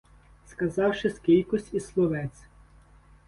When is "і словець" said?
1.73-2.47